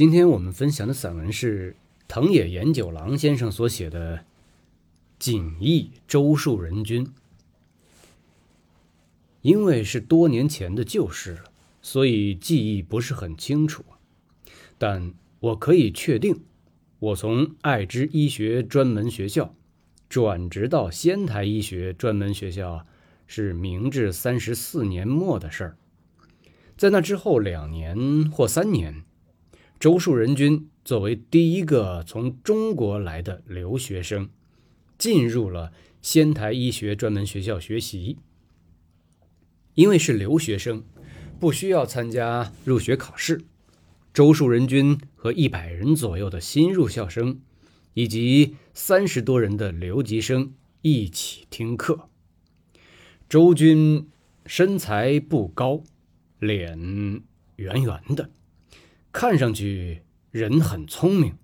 [0.00, 1.76] 今天我们分享的散文是
[2.08, 4.16] 藤野研九郎先生所写的
[5.18, 7.04] 《锦衣周树人君》。
[9.42, 11.42] 因为是多年前的旧事，
[11.82, 13.84] 所以记忆不是很清楚，
[14.78, 16.44] 但我可以确定，
[16.98, 19.54] 我从爱知医学专门学校
[20.08, 22.86] 转职到仙台医学专门学校
[23.26, 25.76] 是明治三十四年末的事儿。
[26.78, 29.04] 在那之后两年或三年，
[29.80, 34.28] 周树人君作为第一个从中国来的留学生，
[34.98, 38.18] 进入了仙台医学专门学校学习。
[39.72, 40.84] 因为是留学生，
[41.40, 43.40] 不需要参加入学考试。
[44.12, 47.40] 周树人君和一百人左右的新入校生，
[47.94, 52.10] 以及三十多人的留级生一起听课。
[53.30, 54.10] 周军
[54.44, 55.82] 身材不高，
[56.38, 57.22] 脸
[57.56, 58.28] 圆圆的，
[59.12, 61.36] 看上去人很聪明。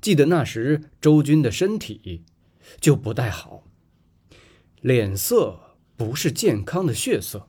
[0.00, 2.24] 记得那时周军的身体
[2.80, 3.64] 就不太好，
[4.80, 5.62] 脸色。
[5.98, 7.48] 不是健康的血色。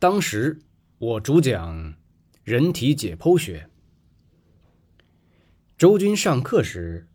[0.00, 0.58] 当时
[0.98, 1.94] 我主讲
[2.42, 3.70] 人体解剖学，
[5.78, 7.06] 周军上课时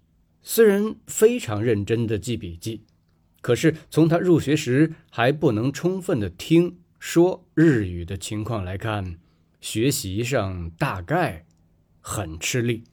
[0.42, 2.86] 虽然非常认真的记笔记，
[3.42, 9.20] 可是从他入学时还不能充分的听说日语的情况来看，
[9.62, 11.46] 学习上大概
[12.02, 12.84] 很吃力。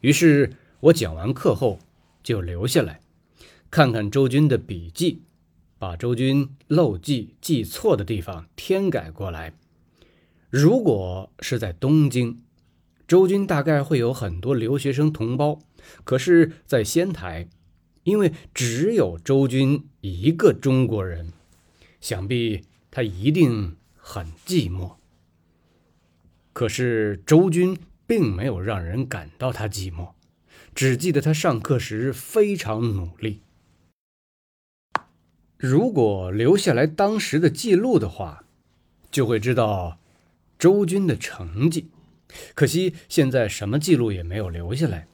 [0.00, 1.78] 于是我讲完课后
[2.22, 3.00] 就留下来。
[3.70, 5.22] 看看周军的笔记，
[5.78, 9.54] 把周军漏记、记错的地方添改过来。
[10.50, 12.42] 如果是在东京，
[13.08, 15.60] 周军大概会有很多留学生同胞；
[16.04, 17.48] 可是，在仙台，
[18.02, 21.32] 因为只有周军一个中国人，
[22.00, 24.96] 想必他一定很寂寞。
[26.52, 30.10] 可是周军并没有让人感到他寂寞，
[30.74, 33.40] 只记得他上课时非常努力。
[35.56, 38.44] 如果留下来当时的记录的话，
[39.10, 40.00] 就会知道
[40.58, 41.88] 周军的成绩。
[42.54, 45.06] 可惜现在什么记录也没有留下来。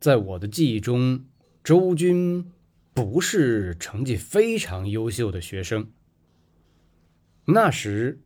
[0.00, 1.24] 在我的记忆中，
[1.62, 2.52] 周军
[2.92, 5.88] 不是成绩非常优秀的学生。
[7.46, 8.20] 那时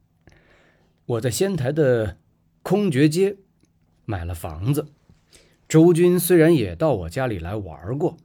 [1.07, 2.19] 我在仙台的
[2.63, 3.37] 空觉街
[4.05, 4.89] 买了房子，
[5.69, 8.17] 周军虽然也到我家里来玩过，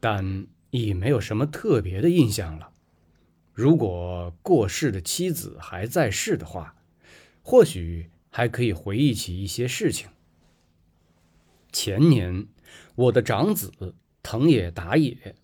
[0.00, 2.70] 但已没有什么特别的印象了。
[3.52, 6.76] 如果过世的妻子还在世的话，
[7.42, 10.08] 或许还可以回忆起一些事情。
[11.70, 12.46] 前年，
[12.94, 15.36] 我的长子藤野达也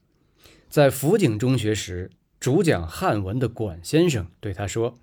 [0.68, 2.10] 在福井中学时，
[2.46, 5.00] 主讲汉文的管先生对他说：“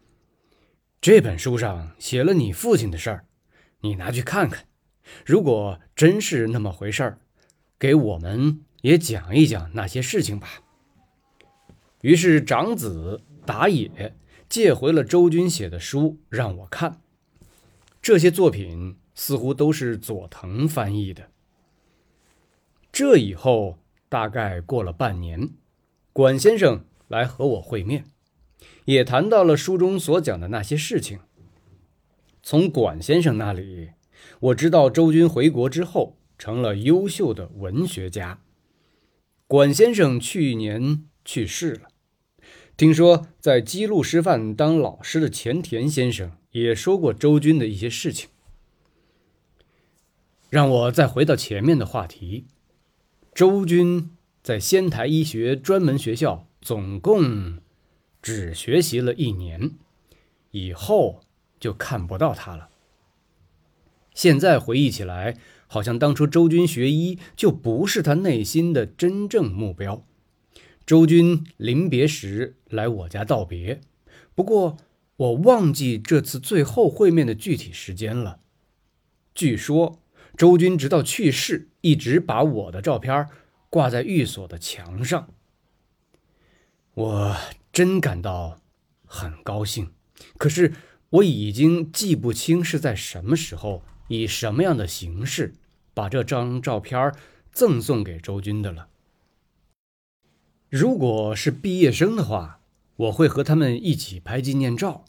[1.01, 3.25] 这本书上写了你父亲的事儿，
[3.81, 4.65] 你拿去看看。
[5.25, 7.19] 如果真是那么回事儿，
[7.77, 10.63] 给我们也讲一讲那些事情吧。”
[11.99, 14.15] 于是长子打野
[14.47, 17.01] 借回了周军写的书让我看，
[18.01, 21.29] 这些作品似乎都是佐藤翻译的。
[22.93, 25.49] 这以后大概过了半年，
[26.13, 28.05] 管先生来和我会面，
[28.85, 31.19] 也谈到了书中所讲的那些事情。
[32.41, 33.91] 从管先生那里，
[34.39, 38.39] 我知道周军回国之后成了优秀的文学家。
[39.45, 41.89] 管先生去年去世了。
[42.75, 48.29] 听说在基路师范当老师的前田先生也说过周军的一些事情。
[50.49, 52.47] 让我再回到前面的话题，
[53.35, 54.09] 周军
[54.41, 57.59] 在仙台医学专门学校总共
[58.21, 59.71] 只学习了一年，
[60.51, 61.19] 以后
[61.59, 62.69] 就看不到他了。
[64.13, 65.35] 现在回忆起来，
[65.67, 70.05] 好像当初周军学医就不是他内心的真正目标。
[70.85, 73.81] 周军临别时来我家道别，
[74.33, 74.77] 不过
[75.17, 78.39] 我忘记这次最后会面的具体时间了。
[79.35, 79.99] 据说
[80.37, 83.27] 周军直到去世，一直把我的照片
[83.69, 85.27] 挂在寓所的墙上。
[86.95, 87.35] 我
[87.71, 88.61] 真感到
[89.05, 89.91] 很高兴，
[90.37, 90.73] 可是
[91.09, 95.55] 我已经记不清是在什么时候，以什么样的形式
[95.95, 97.11] 把这张照片
[97.51, 98.89] 赠送给周军的了。
[100.69, 102.59] 如果是毕业生的话，
[102.95, 105.05] 我会和他们一起拍纪念照。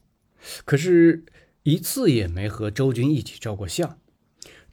[0.64, 1.26] 可是，
[1.64, 3.98] 一次也没和周军一起照过相。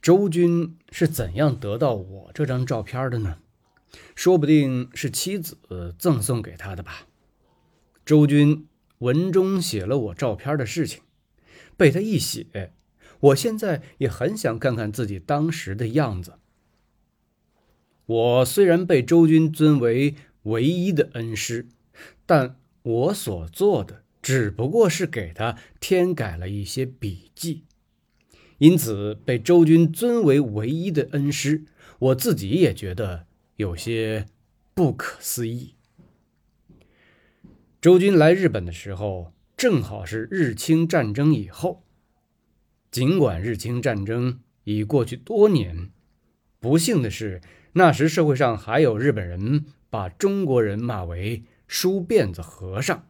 [0.00, 3.38] 周军是怎样得到我这张照片的呢？
[4.14, 5.56] 说不定是妻子
[5.98, 7.06] 赠送给他的吧。
[8.04, 8.66] 周军
[8.98, 11.02] 文中写了我照片的事情，
[11.76, 12.72] 被他一写，
[13.20, 16.34] 我现在也很想看看自己当时的样子。
[18.06, 21.68] 我虽然被周军尊为唯一的恩师，
[22.26, 27.62] 但我所做的只不过是给他添改了一些笔记，
[28.58, 31.64] 因此被周军尊为唯一的恩师，
[32.00, 33.26] 我自己也觉得
[33.62, 34.26] 有些
[34.74, 35.76] 不可思议。
[37.80, 41.84] 周军来日本的时候，正好是日清战争以后。
[42.90, 45.92] 尽管日清战争已过去多年，
[46.58, 47.40] 不幸的是，
[47.74, 53.06] 那时社会上还有日本人把中国人骂为“梳辫子和尚”，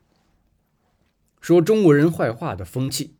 [1.40, 3.16] 说中国人坏话的风气。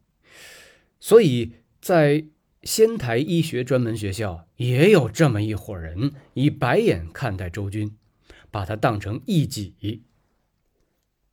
[1.01, 2.27] 所以在
[2.63, 7.97] 仙台医学专门学校，也有这么一伙人以白眼看待周军，
[8.51, 10.03] 把他当成异己。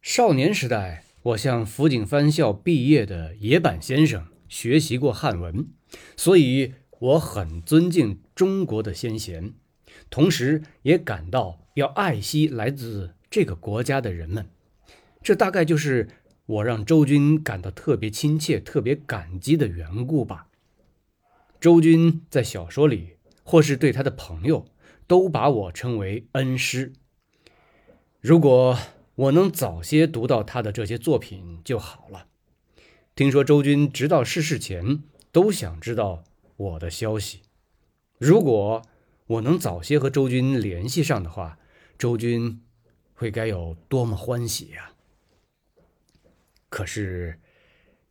[0.01, 4.25] 少年时代，我向福井藩校毕业的野坂先生。
[4.47, 5.67] 学习过汉文，
[6.17, 9.53] 所以我很尊敬中国的先贤，
[10.09, 14.49] 同时也感到要爱惜来自这个国家的人们。
[15.21, 16.09] 这大概就是
[16.47, 20.47] 我让周军感到特别亲切、特别感激的缘故吧。
[21.59, 24.65] 周军在小说里，或是对他的朋友，
[25.07, 26.94] 都把我称为恩师。
[28.21, 28.77] 如果
[29.15, 32.27] 我能早些读到他的这些作品就好了。
[33.13, 35.03] 听说周军直到逝世前
[35.33, 36.23] 都想知道
[36.56, 37.41] 我的消息。
[38.17, 38.81] 如果
[39.27, 41.59] 我能早些和周军联系上的话，
[41.97, 42.62] 周军
[43.13, 44.94] 会该有多么欢喜呀！
[46.69, 47.41] 可是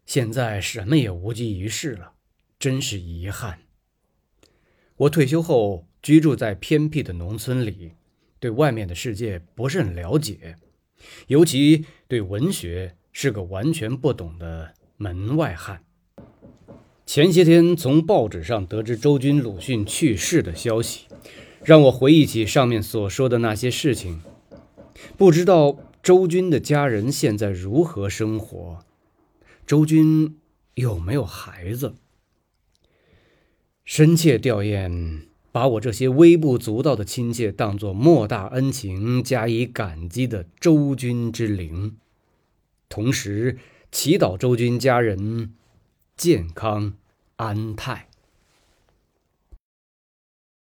[0.04, 2.12] 现在什么也无济于事了，
[2.58, 3.60] 真是遗憾。
[4.96, 7.92] 我退休后居住在偏僻的农村里，
[8.40, 10.56] 对外面的世界不甚了解，
[11.28, 14.74] 尤其对文学是个完全不懂的。
[15.00, 15.84] 门外汉。
[17.06, 21.06] 前些天从报纸上得知周军鲁迅去世的消息，
[21.62, 24.20] 让我回忆起上面所说的那些事情。
[25.16, 28.84] 不知道周军的家人现在如何生活？
[29.64, 30.40] 周军
[30.74, 31.94] 有没有孩子？
[33.88, 35.20] 深切吊唁，
[35.50, 41.96] 把我这些微不足道的亲切当作莫大恩情加以感激的周君之灵，
[42.90, 43.56] 同时。
[43.90, 45.54] 祈祷周君家人
[46.14, 46.92] 健康
[47.36, 48.10] 安泰。